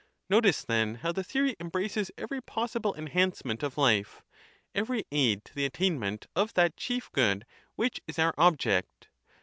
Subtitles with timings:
[0.31, 4.23] Notice then how the theory embraces every possible enhancement of life,
[4.73, 9.09] every aid to the attainment of that Chief Good which is our object.